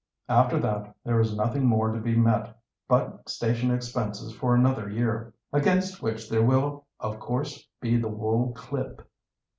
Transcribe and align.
"After 0.29 0.59
that, 0.59 0.95
there 1.05 1.19
is 1.19 1.37
nothing 1.37 1.63
more 1.63 1.91
to 1.91 1.99
be 1.99 2.15
met 2.17 2.57
but 2.87 3.29
station 3.29 3.69
expenses 3.69 4.33
for 4.33 4.55
another 4.55 4.89
year, 4.89 5.31
against 5.53 6.01
which 6.01 6.27
there 6.27 6.41
will, 6.41 6.87
of 6.99 7.19
course, 7.19 7.69
be 7.81 7.97
the 7.97 8.09
wool 8.09 8.51
clip. 8.53 9.07